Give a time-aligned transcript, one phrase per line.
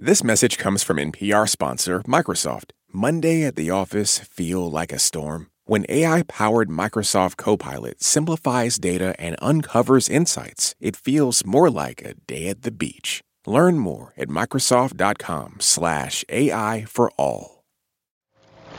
[0.00, 2.70] This message comes from NPR sponsor Microsoft.
[2.92, 5.48] Monday at the office feel like a storm?
[5.64, 12.14] When AI powered Microsoft Copilot simplifies data and uncovers insights, it feels more like a
[12.28, 13.22] day at the beach.
[13.44, 17.64] Learn more at Microsoft.com/slash AI for all.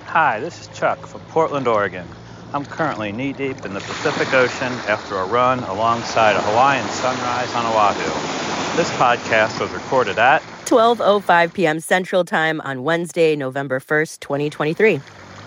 [0.05, 2.07] Hi, this is Chuck from Portland, Oregon.
[2.53, 7.53] I'm currently knee deep in the Pacific Ocean after a run alongside a Hawaiian sunrise
[7.55, 8.38] on Oahu.
[8.75, 11.79] This podcast was recorded at 12:05 p.m.
[11.81, 15.01] Central Time on Wednesday, November 1st, 2023.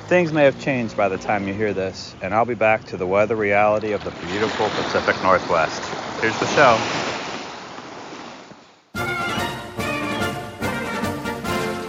[0.08, 2.98] Things may have changed by the time you hear this, and I'll be back to
[2.98, 5.82] the weather reality of the beautiful Pacific Northwest.
[6.20, 6.78] Here's the show.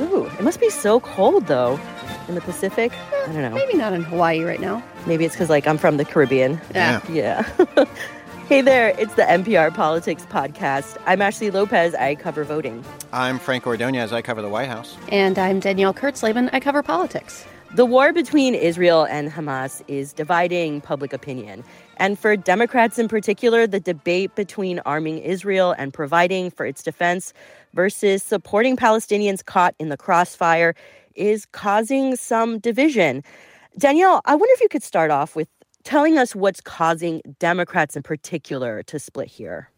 [0.01, 1.77] Ooh, it must be so cold though
[2.29, 2.93] in the Pacific.
[2.93, 3.55] Eh, I don't know.
[3.55, 4.81] Maybe not in Hawaii right now.
[5.07, 6.61] Maybe it's because like I'm from the Caribbean.
[6.73, 7.01] Yeah.
[7.09, 7.49] Yeah.
[8.53, 11.01] hey there, it's the NPR Politics Podcast.
[11.07, 11.95] I'm Ashley Lopez.
[11.95, 12.85] I cover voting.
[13.11, 14.11] I'm Franco Ordoñez.
[14.11, 14.95] I cover the White House.
[15.09, 16.51] And I'm Danielle Kurtzleben.
[16.53, 17.47] I cover politics.
[17.73, 21.63] The war between Israel and Hamas is dividing public opinion.
[21.97, 27.33] And for Democrats in particular, the debate between arming Israel and providing for its defense
[27.73, 30.75] versus supporting Palestinians caught in the crossfire
[31.15, 33.23] is causing some division.
[33.79, 35.47] Danielle, I wonder if you could start off with
[35.83, 39.69] telling us what's causing Democrats in particular to split here.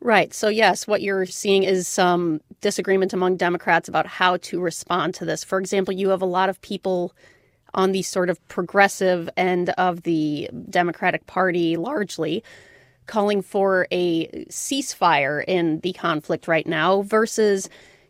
[0.00, 0.34] Right.
[0.34, 5.24] So, yes, what you're seeing is some disagreement among Democrats about how to respond to
[5.24, 5.42] this.
[5.42, 7.14] For example, you have a lot of people
[7.74, 12.42] on the sort of progressive end of the Democratic Party largely
[13.06, 17.68] calling for a ceasefire in the conflict right now versus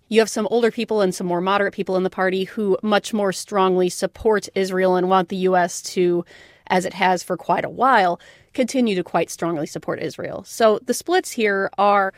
[0.08, 3.12] you have some older people and some more moderate people in the party who much
[3.12, 5.82] more strongly support Israel and want the U.S.
[5.82, 6.24] to,
[6.68, 8.20] as it has for quite a while,
[8.52, 10.44] continue to quite strongly support Israel.
[10.44, 12.12] So the splits here are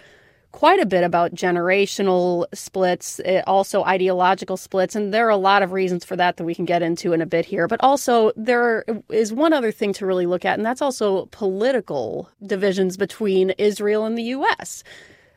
[0.52, 5.62] quite a bit about generational splits, eh, also ideological splits, and there are a lot
[5.62, 7.68] of reasons for that that we can get into in a bit here.
[7.68, 12.30] But also, there is one other thing to really look at, and that's also political
[12.44, 14.82] divisions between Israel and the U.S.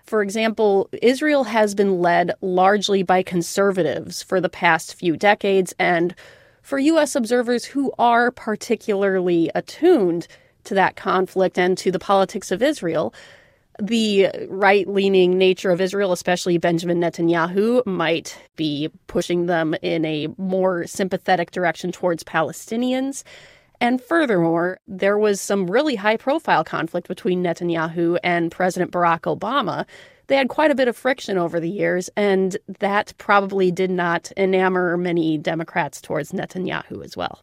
[0.06, 6.16] For example, Israel has been led largely by conservatives for the past few decades, and
[6.62, 7.16] for U.S.
[7.16, 10.28] observers who are particularly attuned
[10.64, 13.14] to that conflict and to the politics of Israel,
[13.82, 20.28] the right leaning nature of Israel, especially Benjamin Netanyahu, might be pushing them in a
[20.38, 23.24] more sympathetic direction towards Palestinians.
[23.80, 29.86] And furthermore, there was some really high profile conflict between Netanyahu and President Barack Obama.
[30.32, 34.32] They had quite a bit of friction over the years, and that probably did not
[34.38, 37.42] enamor many Democrats towards Netanyahu as well.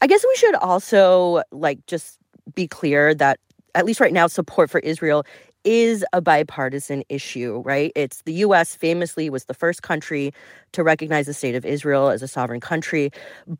[0.00, 2.20] I guess we should also like just
[2.54, 3.40] be clear that
[3.74, 5.26] at least right now support for Israel
[5.64, 7.92] is a bipartisan issue, right?
[7.94, 10.32] It's the US famously was the first country
[10.72, 13.10] to recognize the state of Israel as a sovereign country,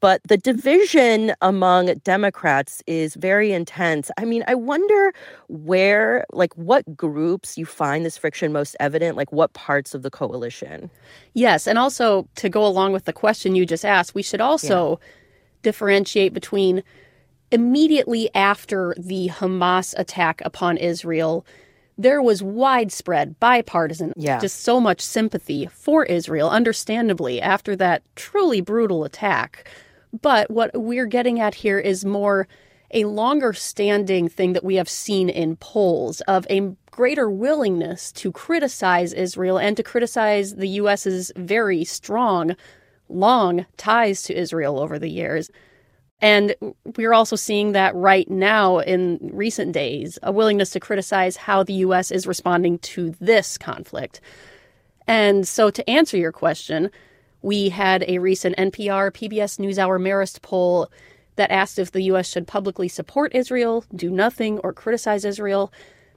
[0.00, 4.10] but the division among Democrats is very intense.
[4.18, 5.12] I mean, I wonder
[5.48, 10.10] where like what groups you find this friction most evident, like what parts of the
[10.10, 10.90] coalition?
[11.34, 14.98] Yes, and also to go along with the question you just asked, we should also
[15.00, 15.08] yeah.
[15.62, 16.82] differentiate between
[17.50, 21.46] immediately after the Hamas attack upon Israel
[21.96, 24.38] there was widespread bipartisan, yeah.
[24.40, 29.68] just so much sympathy for Israel, understandably, after that truly brutal attack.
[30.20, 32.48] But what we're getting at here is more
[32.92, 38.30] a longer standing thing that we have seen in polls of a greater willingness to
[38.30, 42.54] criticize Israel and to criticize the U.S.'s very strong,
[43.08, 45.50] long ties to Israel over the years.
[46.20, 46.54] And
[46.96, 51.74] we're also seeing that right now in recent days a willingness to criticize how the
[51.74, 52.10] U.S.
[52.10, 54.20] is responding to this conflict.
[55.06, 56.90] And so, to answer your question,
[57.42, 60.90] we had a recent NPR PBS NewsHour Marist poll
[61.36, 62.28] that asked if the U.S.
[62.28, 65.72] should publicly support Israel, do nothing, or criticize Israel.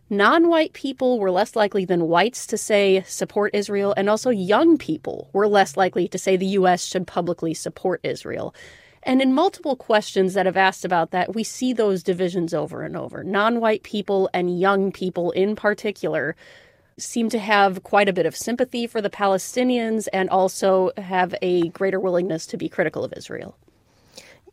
[0.10, 4.78] Non white people were less likely than whites to say support Israel, and also young
[4.78, 6.86] people were less likely to say the U.S.
[6.86, 8.56] should publicly support Israel.
[9.08, 12.98] And in multiple questions that have asked about that, we see those divisions over and
[12.98, 13.24] over.
[13.24, 16.36] Non white people and young people in particular
[16.98, 21.70] seem to have quite a bit of sympathy for the Palestinians and also have a
[21.70, 23.56] greater willingness to be critical of Israel.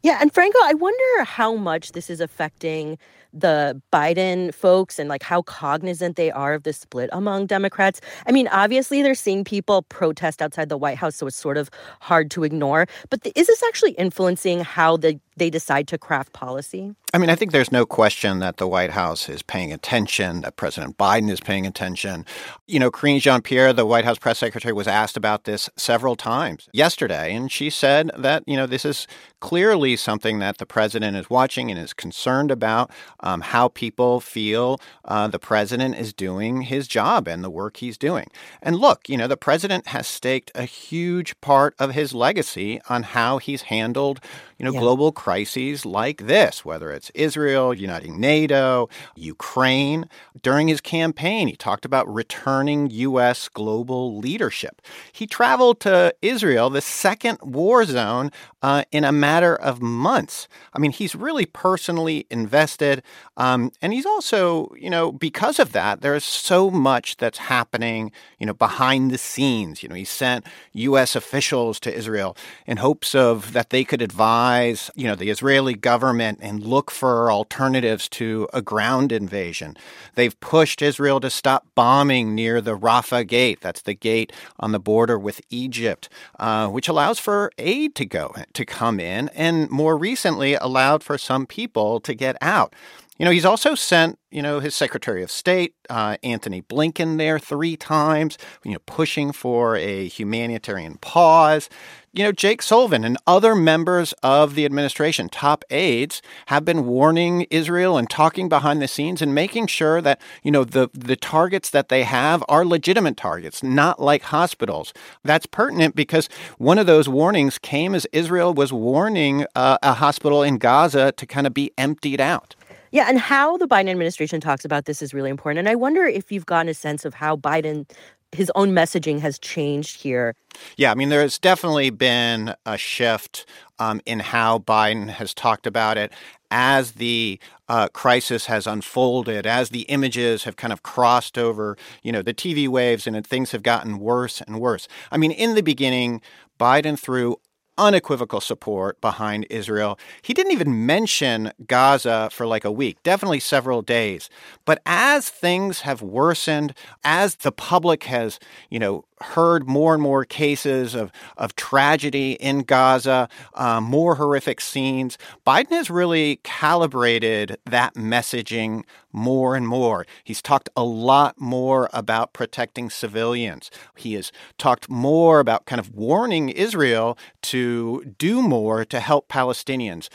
[0.05, 2.99] Yeah, and Franco, I wonder how much this is affecting
[3.33, 8.01] the Biden folks and like how cognizant they are of the split among Democrats.
[8.27, 11.71] I mean, obviously they're seeing people protest outside the White House, so it's sort of
[12.01, 12.87] hard to ignore.
[13.11, 16.95] But is this actually influencing how they, they decide to craft policy?
[17.13, 20.57] I mean, I think there's no question that the White House is paying attention, that
[20.57, 22.25] President Biden is paying attention.
[22.67, 26.15] You know, Karine Jean Pierre, the White House press secretary, was asked about this several
[26.15, 29.07] times yesterday, and she said that, you know, this is
[29.41, 34.81] clearly something that the president is watching and is concerned about um, how people feel
[35.05, 38.29] uh, the president is doing his job and the work he's doing.
[38.63, 43.03] And look, you know, the president has staked a huge part of his legacy on
[43.03, 44.21] how he's handled,
[44.59, 44.81] you know, yeah.
[44.81, 50.09] global crises like this, whether it's Israel, uniting NATO, Ukraine.
[50.43, 53.49] During his campaign, he talked about returning U.S.
[53.49, 54.81] global leadership.
[55.13, 58.31] He traveled to Israel, the second war zone,
[58.63, 60.49] uh, in a matter of months.
[60.73, 63.03] I mean, he's really personally invested.
[63.37, 68.47] Um, and he's also, you know, because of that, there's so much that's happening, you
[68.47, 69.83] know, behind the scenes.
[69.83, 71.15] You know, he sent U.S.
[71.15, 72.37] officials to Israel
[72.67, 77.31] in hopes of that they could advise, you know, the Israeli government and look for
[77.31, 79.77] alternatives to a ground invasion.
[80.15, 83.61] They've pushed Israel to stop bombing near the Rafah Gate.
[83.61, 86.09] That's the gate on the border with Egypt,
[86.39, 91.19] uh, which allows for aid to go to come in, and more recently allowed for
[91.19, 92.73] some people to get out.
[93.17, 97.39] You know, he's also sent, you know, his Secretary of State, uh, Antony Blinken, there
[97.39, 101.69] three times, you know, pushing for a humanitarian pause.
[102.13, 107.43] You know, Jake Sullivan and other members of the administration, top aides, have been warning
[107.51, 111.71] Israel and talking behind the scenes and making sure that, you know, the, the targets
[111.71, 114.93] that they have are legitimate targets, not like hospitals.
[115.23, 116.29] That's pertinent because
[116.59, 121.27] one of those warnings came as Israel was warning uh, a hospital in Gaza to
[121.27, 122.57] kind of be emptied out.
[122.95, 125.59] Yeah, and how the Biden administration talks about this is really important.
[125.59, 127.91] And I wonder if you've gotten a sense of how Biden
[128.31, 130.37] his own messaging has changed here.
[130.77, 133.47] Yeah, I mean, there's definitely been a shift
[133.81, 136.13] um, in how Biden has talked about it
[136.53, 142.13] as the uh, crisis has unfolded, as the images have kind of crossed over, you
[142.13, 144.87] know, the TV waves and things have gotten worse and worse.
[145.11, 146.21] I mean, in the beginning,
[146.61, 147.39] Biden threw
[147.79, 149.99] unequivocal support behind Israel.
[150.23, 154.31] He didn't even mention Gaza for like a week, definitely several days.
[154.65, 158.39] But as things have worsened, as the public has,
[158.71, 164.61] you know, heard more and more cases of, of tragedy in Gaza, uh, more horrific
[164.61, 165.19] scenes.
[165.47, 170.07] Biden has really calibrated that messaging more and more.
[170.25, 173.71] He's talked a lot more about protecting civilians.
[173.97, 180.09] He has talked more about kind of warning Israel to do more to help Palestinians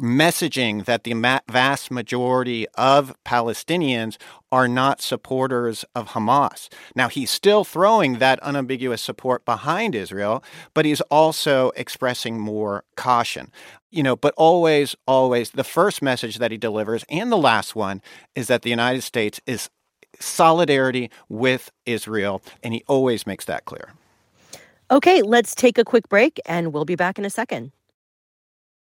[0.00, 4.16] messaging that the vast majority of Palestinians
[4.50, 6.68] are not supporters of Hamas.
[6.94, 10.42] Now, he's still throwing that unambiguous support behind Israel,
[10.72, 13.50] but he's also expressing more caution.
[13.90, 18.02] You know, but always, always, the first message that he delivers and the last one
[18.34, 19.70] is that the United States is
[20.20, 23.92] solidarity with Israel, and he always makes that clear.
[24.90, 27.72] Okay, let's take a quick break, and we'll be back in a second.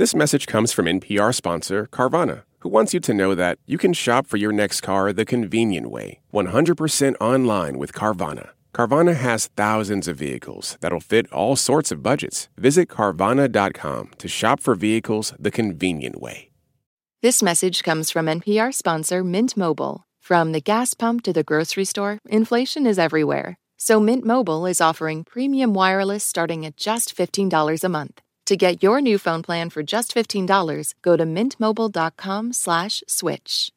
[0.00, 3.92] This message comes from NPR sponsor Carvana, who wants you to know that you can
[3.92, 8.48] shop for your next car the convenient way 100% online with Carvana.
[8.74, 12.48] Carvana has thousands of vehicles that'll fit all sorts of budgets.
[12.56, 16.48] Visit Carvana.com to shop for vehicles the convenient way.
[17.20, 20.04] This message comes from NPR sponsor Mint Mobile.
[20.18, 23.58] From the gas pump to the grocery store, inflation is everywhere.
[23.76, 28.22] So Mint Mobile is offering premium wireless starting at just $15 a month.
[28.50, 33.70] To get your new phone plan for just $15, go to mintmobile.com slash switch.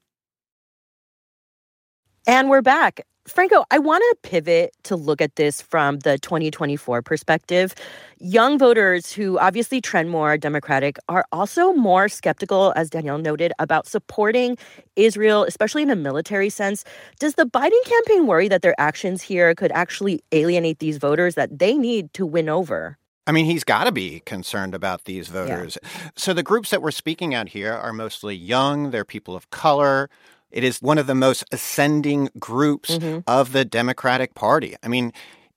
[2.26, 3.06] And we're back.
[3.28, 7.76] Franco, I want to pivot to look at this from the 2024 perspective.
[8.18, 13.86] Young voters who obviously trend more Democratic are also more skeptical, as Danielle noted, about
[13.86, 14.58] supporting
[14.96, 16.84] Israel, especially in a military sense.
[17.20, 21.60] Does the Biden campaign worry that their actions here could actually alienate these voters that
[21.60, 22.98] they need to win over?
[23.26, 25.78] I mean, he's got to be concerned about these voters.
[25.82, 25.90] Yeah.
[26.16, 30.10] So the groups that we're speaking at here are mostly young, they're people of color.
[30.52, 33.20] It is one of the most ascending groups mm-hmm.
[33.26, 34.76] of the Democratic Party.
[34.84, 35.14] I mean,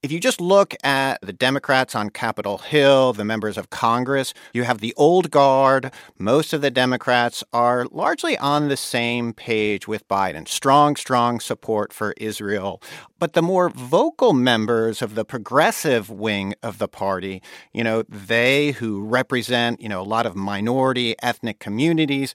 [0.07, 4.63] If you just look at the Democrats on Capitol Hill, the members of Congress, you
[4.63, 5.91] have the old guard.
[6.17, 10.47] Most of the Democrats are largely on the same page with Biden.
[10.47, 12.81] Strong, strong support for Israel.
[13.19, 18.71] But the more vocal members of the progressive wing of the party, you know, they
[18.71, 22.33] who represent, you know, a lot of minority ethnic communities,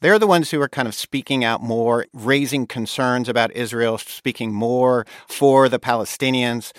[0.00, 4.52] they're the ones who are kind of speaking out more, raising concerns about Israel, speaking
[4.52, 6.72] more for the Palestinians.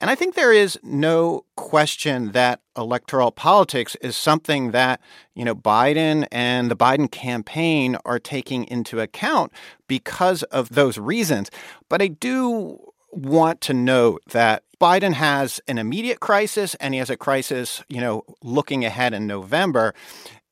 [0.00, 5.00] And I think there is no question that electoral politics is something that,
[5.34, 9.52] you know, Biden and the Biden campaign are taking into account
[9.88, 11.50] because of those reasons.
[11.88, 12.78] But I do
[13.10, 18.00] want to note that Biden has an immediate crisis and he has a crisis, you
[18.00, 19.94] know, looking ahead in November.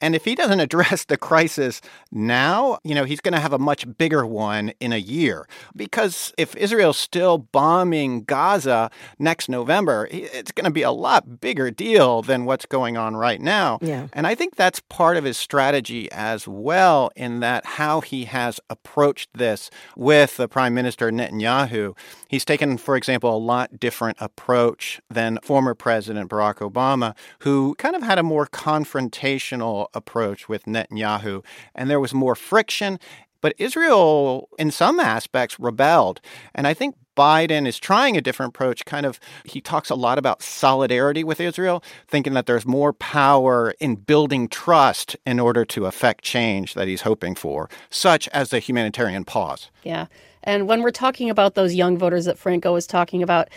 [0.00, 3.58] And if he doesn't address the crisis now, you know, he's going to have a
[3.58, 5.48] much bigger one in a year.
[5.74, 11.70] Because if Israel's still bombing Gaza next November, it's going to be a lot bigger
[11.70, 13.78] deal than what's going on right now.
[13.80, 14.08] Yeah.
[14.12, 18.60] And I think that's part of his strategy as well, in that how he has
[18.70, 21.96] approached this with the Prime Minister Netanyahu.
[22.28, 27.96] He's taken, for example, a lot different approach than former President Barack Obama, who kind
[27.96, 32.98] of had a more confrontational approach with Netanyahu, and there was more friction.
[33.40, 36.20] But Israel, in some aspects, rebelled.
[36.54, 38.84] And I think Biden is trying a different approach.
[38.84, 43.74] Kind of, he talks a lot about solidarity with Israel, thinking that there's more power
[43.78, 48.58] in building trust in order to affect change that he's hoping for, such as the
[48.58, 49.70] humanitarian pause.
[49.82, 50.06] Yeah.
[50.42, 53.48] And when we're talking about those young voters that Franco was talking about,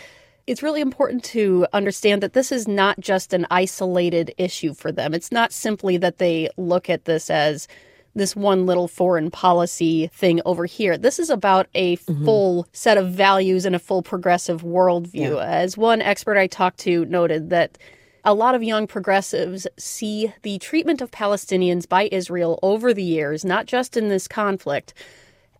[0.50, 5.14] it's really important to understand that this is not just an isolated issue for them.
[5.14, 7.68] It's not simply that they look at this as
[8.16, 10.98] this one little foreign policy thing over here.
[10.98, 12.24] This is about a mm-hmm.
[12.24, 15.36] full set of values and a full progressive worldview.
[15.36, 15.44] Yeah.
[15.44, 17.78] As one expert I talked to noted that
[18.24, 23.44] a lot of young progressives see the treatment of Palestinians by Israel over the years,
[23.44, 24.94] not just in this conflict,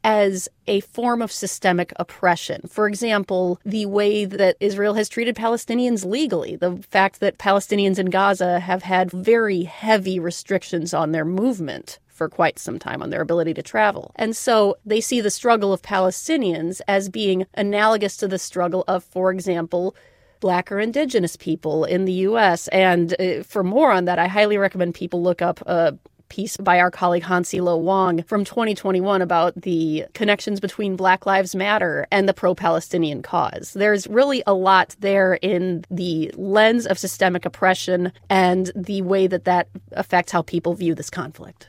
[0.03, 2.63] as a form of systemic oppression.
[2.69, 8.07] For example, the way that Israel has treated Palestinians legally, the fact that Palestinians in
[8.07, 13.23] Gaza have had very heavy restrictions on their movement for quite some time on their
[13.23, 14.13] ability to travel.
[14.17, 19.03] And so they see the struggle of Palestinians as being analogous to the struggle of,
[19.03, 19.97] for example,
[20.41, 22.69] Black or Indigenous people in the U.S.
[22.69, 25.93] And uh, for more on that, I highly recommend people look up uh,
[26.31, 31.55] piece by our colleague Hansi Lo Wang from 2021 about the connections between Black Lives
[31.55, 33.75] Matter and the pro Palestinian cause.
[33.75, 39.45] There's really a lot there in the lens of systemic oppression and the way that
[39.45, 41.69] that affects how people view this conflict.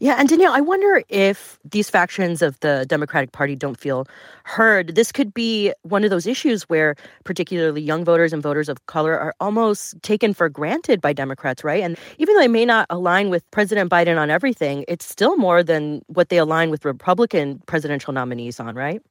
[0.00, 4.06] Yeah, and Danielle, I wonder if these factions of the Democratic Party don't feel
[4.44, 4.94] heard.
[4.94, 9.18] This could be one of those issues where particularly young voters and voters of color
[9.18, 11.82] are almost taken for granted by Democrats, right?
[11.82, 15.64] And even though they may not align with President Biden on everything, it's still more
[15.64, 19.02] than what they align with Republican presidential nominees on, right?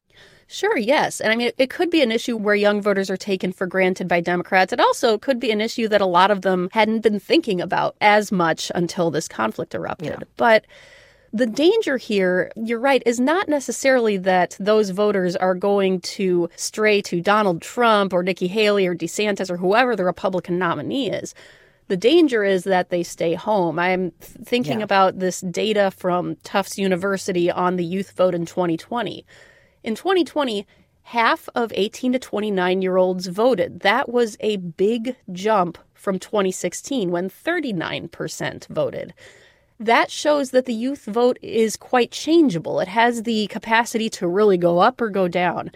[0.48, 1.20] Sure, yes.
[1.20, 4.08] And I mean, it could be an issue where young voters are taken for granted
[4.08, 4.72] by Democrats.
[4.72, 7.96] It also could be an issue that a lot of them hadn't been thinking about
[8.00, 10.16] as much until this conflict erupted.
[10.20, 10.26] Yeah.
[10.38, 10.66] But
[11.34, 17.02] the danger here, you're right, is not necessarily that those voters are going to stray
[17.04, 21.36] to Donald Trump or Nikki Haley or DeSantis or whoever the Republican nominee is.
[21.90, 23.80] The danger is that they stay home.
[23.80, 24.86] I'm thinking yeah.
[24.86, 29.26] about this data from Tufts University on the youth vote in 2020.
[29.88, 30.68] In 2020,
[31.04, 33.80] half of 18 to 29 year olds voted.
[33.80, 39.14] That was a big jump from 2016 when 39% voted.
[39.80, 42.82] That shows that the youth vote is quite changeable.
[42.82, 45.72] It has the capacity to really go up or go down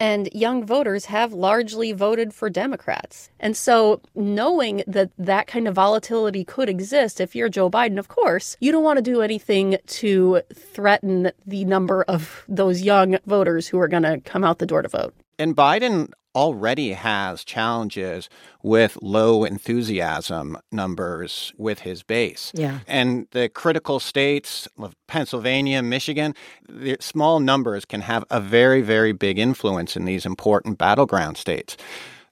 [0.00, 3.30] and young voters have largely voted for Democrats.
[3.40, 8.08] And so, knowing that that kind of volatility could exist, if you're Joe Biden, of
[8.08, 13.68] course, you don't want to do anything to threaten the number of those young voters
[13.68, 15.14] who are going to come out the door to vote.
[15.38, 18.28] And Biden already has challenges
[18.62, 22.52] with low enthusiasm numbers with his base.
[22.54, 22.80] Yeah.
[22.86, 26.34] And the critical states of Pennsylvania, Michigan,
[26.68, 31.76] the small numbers can have a very, very big influence in these important battleground states.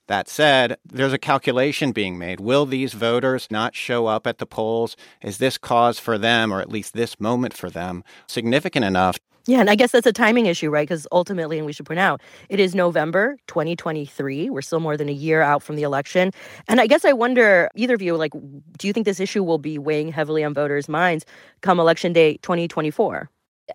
[0.09, 2.40] That said, there's a calculation being made.
[2.40, 4.97] Will these voters not show up at the polls?
[5.23, 9.61] Is this cause for them, or at least this moment for them, significant enough yeah,
[9.61, 10.87] and I guess that's a timing issue, right?
[10.88, 14.50] Because ultimately, and we should point out, it is November 2023.
[14.50, 16.32] We're still more than a year out from the election.
[16.68, 18.32] And I guess I wonder, either of you, like,
[18.78, 21.25] do you think this issue will be weighing heavily on voters' minds
[21.61, 23.28] come election day 2024?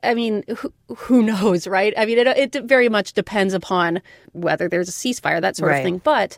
[0.03, 1.93] I mean, who, who knows, right?
[1.97, 4.01] I mean, it, it very much depends upon
[4.33, 5.77] whether there's a ceasefire, that sort Right.
[5.77, 5.99] of thing.
[6.03, 6.37] But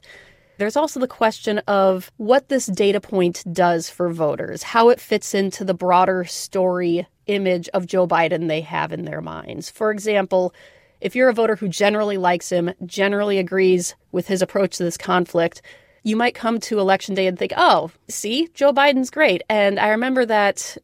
[0.60, 5.34] there's also the question of what this data point does for voters, how it fits
[5.34, 9.70] into the broader story image of Joe Biden they have in their minds.
[9.70, 10.54] For example,
[11.00, 14.98] if you're a voter who generally likes him, generally agrees with his approach to this
[14.98, 15.62] conflict,
[16.04, 19.42] you might come to election day and think, oh, see, Joe Biden's great.
[19.50, 20.78] And I remember that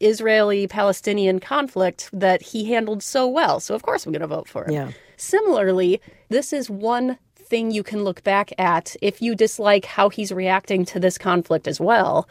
[0.00, 3.60] Israeli Palestinian conflict that he handled so well.
[3.60, 4.72] So, of course, I'm going to vote for him.
[4.72, 4.90] Yeah.
[5.16, 10.32] Similarly, this is one thing you can look back at if you dislike how he's
[10.32, 12.28] reacting to this conflict as well.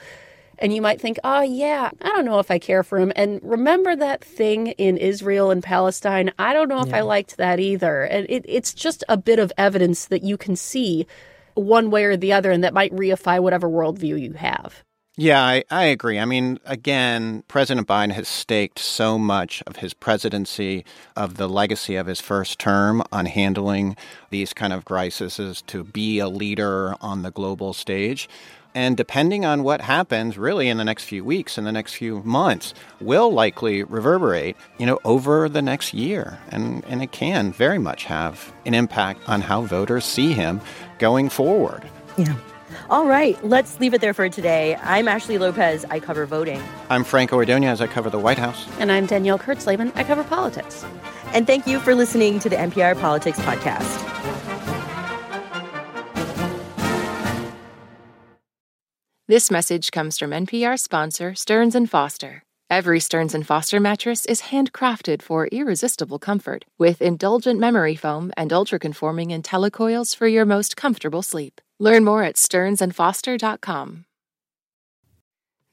[0.58, 3.12] And you might think, oh, yeah, I don't know if I care for him.
[3.18, 6.32] And remember that thing in Israel and Palestine?
[6.40, 8.04] I don't know if I liked that either.
[8.04, 11.08] And it, it's just a bit of evidence that you can see
[11.56, 14.85] one way or the other, and that might reify whatever worldview you have.
[15.18, 16.20] Yeah, I, I agree.
[16.20, 20.84] I mean, again, President Biden has staked so much of his presidency,
[21.16, 23.96] of the legacy of his first term on handling
[24.30, 28.28] these kind of crises to be a leader on the global stage.
[28.74, 32.22] And depending on what happens really in the next few weeks and the next few
[32.24, 36.38] months will likely reverberate, you know, over the next year.
[36.52, 40.60] And, and it can very much have an impact on how voters see him
[41.00, 41.90] going forward.
[42.18, 42.36] Yeah.
[42.90, 44.76] All right, let's leave it there for today.
[44.82, 45.86] I'm Ashley Lopez.
[45.90, 46.62] I cover voting.
[46.90, 47.82] I'm Franco Ordoñez.
[47.82, 48.68] I cover the White House.
[48.80, 49.92] And I'm Danielle Kurtzleben.
[49.96, 50.86] I cover politics.
[51.34, 54.02] And thank you for listening to the NPR Politics Podcast.
[59.28, 62.44] This message comes from NPR sponsor Stearns and Foster.
[62.70, 68.52] Every Stearns and Foster mattress is handcrafted for irresistible comfort with indulgent memory foam and
[68.52, 71.62] ultra-conforming IntelliCoils for your most comfortable sleep.
[71.80, 74.06] Learn more at stearnsandfoster.com.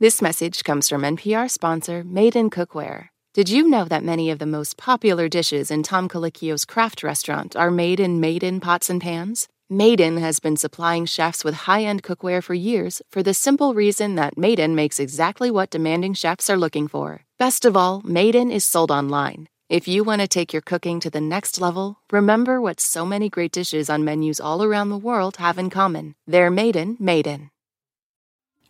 [0.01, 3.11] This message comes from NPR sponsor Made in Cookware.
[3.35, 7.55] Did you know that many of the most popular dishes in Tom Colicchio's craft restaurant
[7.55, 9.47] are made in Made in pots and pans?
[9.71, 13.73] Made In has been supplying chefs with high end cookware for years for the simple
[13.73, 17.23] reason that Made In makes exactly what demanding chefs are looking for.
[17.39, 19.49] Best of all, Made In is sold online.
[19.73, 23.31] If you want to take your cooking to the next level, remember what so many
[23.31, 26.14] great dishes on menus all around the world have in common.
[26.26, 27.50] They're made Maiden, Maiden.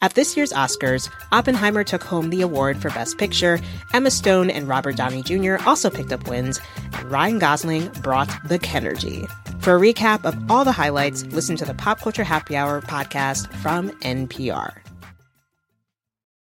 [0.00, 3.58] At this year's Oscars, Oppenheimer took home the award for Best Picture.
[3.92, 5.56] Emma Stone and Robert Downey Jr.
[5.66, 6.60] also picked up wins,
[6.92, 9.28] and Ryan Gosling brought the Kenergy.
[9.60, 13.52] For a recap of all the highlights, listen to the Pop Culture Happy Hour podcast
[13.54, 14.91] from NPR.